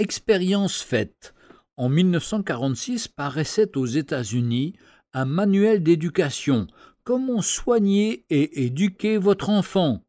Expérience 0.00 0.80
faite. 0.80 1.34
En 1.76 1.88
1946 1.88 3.08
paraissait 3.08 3.76
aux 3.76 3.86
États-Unis 3.86 4.74
un 5.12 5.24
manuel 5.24 5.82
d'éducation. 5.82 6.68
Comment 7.02 7.42
soigner 7.42 8.24
et 8.30 8.64
éduquer 8.64 9.16
votre 9.16 9.50
enfant? 9.50 10.04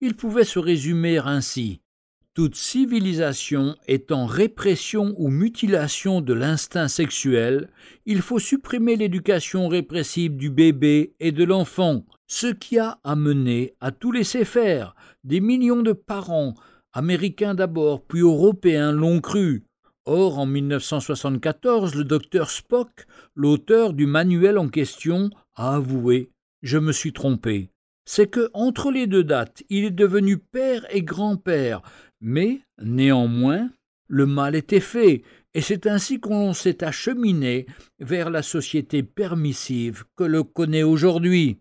Il 0.00 0.14
pouvait 0.14 0.44
se 0.44 0.60
résumer 0.60 1.18
ainsi. 1.18 1.80
Toute 2.34 2.54
civilisation 2.54 3.74
étant 3.88 4.26
répression 4.26 5.14
ou 5.16 5.30
mutilation 5.30 6.20
de 6.20 6.32
l'instinct 6.32 6.88
sexuel, 6.88 7.70
il 8.06 8.22
faut 8.22 8.38
supprimer 8.38 8.94
l'éducation 8.94 9.66
répressive 9.66 10.36
du 10.36 10.48
bébé 10.48 11.16
et 11.18 11.32
de 11.32 11.42
l'enfant, 11.42 12.04
ce 12.28 12.46
qui 12.46 12.78
a 12.78 13.00
amené 13.02 13.74
à 13.80 13.90
tout 13.90 14.12
laisser 14.12 14.44
faire. 14.44 14.94
Des 15.24 15.40
millions 15.40 15.82
de 15.82 15.92
parents, 15.92 16.54
Américains 16.96 17.56
d'abord, 17.56 18.04
puis 18.04 18.20
Européens 18.20 18.92
l'ont 18.92 19.20
cru. 19.20 19.64
Or, 20.04 20.38
en 20.38 20.46
1974, 20.46 21.96
le 21.96 22.04
docteur 22.04 22.50
Spock, 22.50 23.06
l'auteur 23.34 23.94
du 23.94 24.06
manuel 24.06 24.58
en 24.58 24.68
question, 24.68 25.30
a 25.56 25.74
avoué 25.74 26.30
Je 26.62 26.78
me 26.78 26.92
suis 26.92 27.12
trompé. 27.12 27.70
C'est 28.04 28.28
que, 28.28 28.48
entre 28.54 28.92
les 28.92 29.08
deux 29.08 29.24
dates, 29.24 29.64
il 29.70 29.86
est 29.86 29.90
devenu 29.90 30.38
père 30.38 30.86
et 30.94 31.02
grand-père, 31.02 31.82
mais, 32.20 32.60
néanmoins, 32.80 33.70
le 34.06 34.26
mal 34.26 34.54
était 34.54 34.78
fait, 34.78 35.22
et 35.52 35.62
c'est 35.62 35.88
ainsi 35.88 36.20
qu'on 36.20 36.52
s'est 36.52 36.84
acheminé 36.84 37.66
vers 37.98 38.30
la 38.30 38.42
société 38.42 39.02
permissive 39.02 40.04
que 40.14 40.24
l'on 40.24 40.44
connaît 40.44 40.84
aujourd'hui. 40.84 41.58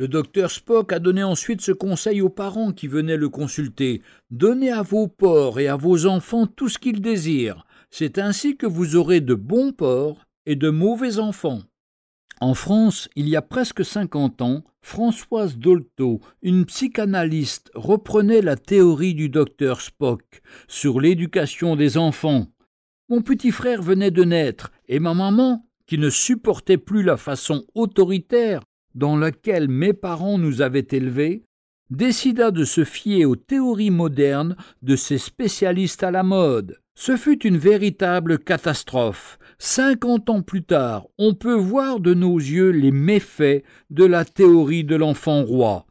Le 0.00 0.08
docteur 0.08 0.50
Spock 0.50 0.94
a 0.94 0.98
donné 0.98 1.22
ensuite 1.22 1.60
ce 1.60 1.72
conseil 1.72 2.22
aux 2.22 2.30
parents 2.30 2.72
qui 2.72 2.88
venaient 2.88 3.18
le 3.18 3.28
consulter. 3.28 4.00
Donnez 4.30 4.72
à 4.72 4.80
vos 4.80 5.08
porcs 5.08 5.60
et 5.60 5.68
à 5.68 5.76
vos 5.76 6.06
enfants 6.06 6.46
tout 6.46 6.70
ce 6.70 6.78
qu'ils 6.78 7.02
désirent. 7.02 7.66
C'est 7.90 8.16
ainsi 8.16 8.56
que 8.56 8.64
vous 8.64 8.96
aurez 8.96 9.20
de 9.20 9.34
bons 9.34 9.72
porcs 9.72 10.24
et 10.46 10.56
de 10.56 10.70
mauvais 10.70 11.18
enfants. 11.18 11.60
En 12.40 12.54
France, 12.54 13.10
il 13.14 13.28
y 13.28 13.36
a 13.36 13.42
presque 13.42 13.84
cinquante 13.84 14.40
ans, 14.40 14.64
Françoise 14.80 15.58
Dolto, 15.58 16.22
une 16.40 16.64
psychanalyste, 16.64 17.70
reprenait 17.74 18.40
la 18.40 18.56
théorie 18.56 19.12
du 19.12 19.28
docteur 19.28 19.82
Spock 19.82 20.40
sur 20.66 20.98
l'éducation 20.98 21.76
des 21.76 21.98
enfants. 21.98 22.46
Mon 23.10 23.20
petit 23.20 23.50
frère 23.50 23.82
venait 23.82 24.10
de 24.10 24.24
naître, 24.24 24.72
et 24.88 24.98
ma 24.98 25.12
maman, 25.12 25.66
qui 25.86 25.98
ne 25.98 26.08
supportait 26.08 26.78
plus 26.78 27.02
la 27.02 27.18
façon 27.18 27.66
autoritaire 27.74 28.62
dans 29.00 29.16
laquelle 29.16 29.68
mes 29.68 29.94
parents 29.94 30.36
nous 30.36 30.60
avaient 30.60 30.86
élevés, 30.90 31.42
décida 31.88 32.50
de 32.50 32.64
se 32.64 32.84
fier 32.84 33.24
aux 33.24 33.34
théories 33.34 33.90
modernes 33.90 34.56
de 34.82 34.94
ces 34.94 35.16
spécialistes 35.16 36.02
à 36.02 36.10
la 36.10 36.22
mode. 36.22 36.78
Ce 36.94 37.16
fut 37.16 37.46
une 37.46 37.56
véritable 37.56 38.38
catastrophe. 38.38 39.38
Cinquante 39.58 40.28
ans 40.28 40.42
plus 40.42 40.64
tard, 40.64 41.06
on 41.16 41.32
peut 41.32 41.54
voir 41.54 41.98
de 41.98 42.12
nos 42.12 42.36
yeux 42.36 42.68
les 42.72 42.90
méfaits 42.90 43.64
de 43.88 44.04
la 44.04 44.26
théorie 44.26 44.84
de 44.84 44.96
l'enfant 44.96 45.44
roi. 45.44 45.86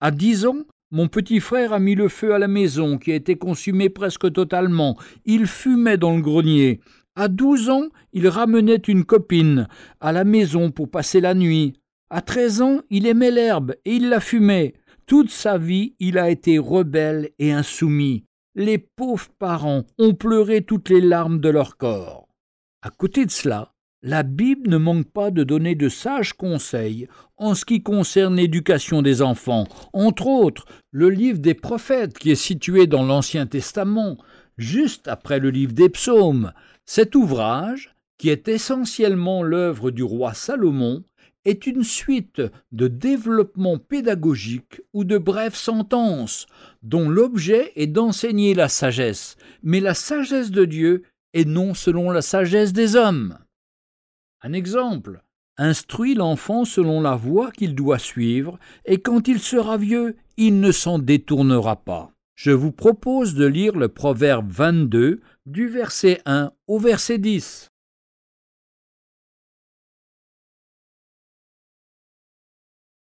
À 0.00 0.10
dix 0.10 0.46
ans, 0.46 0.64
mon 0.90 1.08
petit 1.08 1.40
frère 1.40 1.74
a 1.74 1.78
mis 1.78 1.94
le 1.94 2.08
feu 2.08 2.32
à 2.32 2.38
la 2.38 2.48
maison 2.48 2.96
qui 2.96 3.12
a 3.12 3.16
été 3.16 3.36
consumée 3.36 3.90
presque 3.90 4.32
totalement. 4.32 4.96
Il 5.26 5.46
fumait 5.46 5.98
dans 5.98 6.16
le 6.16 6.22
grenier. 6.22 6.80
À 7.16 7.28
douze 7.28 7.68
ans, 7.68 7.88
il 8.14 8.28
ramenait 8.28 8.76
une 8.76 9.04
copine 9.04 9.68
à 10.00 10.12
la 10.12 10.24
maison 10.24 10.70
pour 10.70 10.90
passer 10.90 11.20
la 11.20 11.34
nuit. 11.34 11.74
À 12.08 12.20
treize 12.20 12.62
ans, 12.62 12.82
il 12.88 13.06
aimait 13.06 13.32
l'herbe 13.32 13.74
et 13.84 13.96
il 13.96 14.08
la 14.08 14.20
fumait. 14.20 14.74
Toute 15.06 15.30
sa 15.30 15.58
vie, 15.58 15.94
il 15.98 16.18
a 16.18 16.30
été 16.30 16.58
rebelle 16.58 17.30
et 17.38 17.52
insoumis. 17.52 18.24
Les 18.54 18.78
pauvres 18.78 19.28
parents 19.38 19.84
ont 19.98 20.14
pleuré 20.14 20.62
toutes 20.62 20.88
les 20.88 21.00
larmes 21.00 21.40
de 21.40 21.48
leur 21.48 21.76
corps. 21.76 22.28
À 22.82 22.90
côté 22.90 23.26
de 23.26 23.30
cela, 23.30 23.72
la 24.02 24.22
Bible 24.22 24.70
ne 24.70 24.76
manque 24.76 25.10
pas 25.10 25.32
de 25.32 25.42
donner 25.42 25.74
de 25.74 25.88
sages 25.88 26.32
conseils 26.32 27.08
en 27.36 27.56
ce 27.56 27.64
qui 27.64 27.82
concerne 27.82 28.36
l'éducation 28.36 29.02
des 29.02 29.20
enfants, 29.20 29.66
entre 29.92 30.28
autres 30.28 30.64
le 30.92 31.10
livre 31.10 31.40
des 31.40 31.54
prophètes 31.54 32.16
qui 32.16 32.30
est 32.30 32.36
situé 32.36 32.86
dans 32.86 33.04
l'Ancien 33.04 33.46
Testament, 33.46 34.16
juste 34.58 35.08
après 35.08 35.40
le 35.40 35.50
livre 35.50 35.72
des 35.72 35.88
psaumes. 35.88 36.52
Cet 36.84 37.16
ouvrage, 37.16 37.96
qui 38.16 38.28
est 38.28 38.46
essentiellement 38.46 39.42
l'œuvre 39.42 39.90
du 39.90 40.04
roi 40.04 40.34
Salomon, 40.34 41.02
est 41.46 41.66
une 41.66 41.84
suite 41.84 42.42
de 42.72 42.88
développements 42.88 43.78
pédagogiques 43.78 44.82
ou 44.92 45.04
de 45.04 45.16
brèves 45.16 45.54
sentences, 45.54 46.46
dont 46.82 47.08
l'objet 47.08 47.72
est 47.76 47.86
d'enseigner 47.86 48.52
la 48.52 48.68
sagesse, 48.68 49.36
mais 49.62 49.80
la 49.80 49.94
sagesse 49.94 50.50
de 50.50 50.66
Dieu 50.66 51.04
et 51.32 51.44
non 51.44 51.72
selon 51.72 52.10
la 52.10 52.22
sagesse 52.22 52.72
des 52.72 52.96
hommes. 52.96 53.38
Un 54.42 54.52
exemple. 54.52 55.22
Instruis 55.58 56.14
l'enfant 56.14 56.66
selon 56.66 57.00
la 57.00 57.16
voie 57.16 57.50
qu'il 57.50 57.74
doit 57.74 57.98
suivre, 57.98 58.58
et 58.84 58.98
quand 58.98 59.26
il 59.26 59.40
sera 59.40 59.78
vieux, 59.78 60.16
il 60.36 60.60
ne 60.60 60.70
s'en 60.70 60.98
détournera 60.98 61.76
pas. 61.76 62.12
Je 62.34 62.50
vous 62.50 62.72
propose 62.72 63.34
de 63.34 63.46
lire 63.46 63.76
le 63.76 63.88
proverbe 63.88 64.50
22 64.50 65.22
du 65.46 65.68
verset 65.68 66.20
1 66.26 66.52
au 66.66 66.78
verset 66.78 67.16
10. 67.16 67.70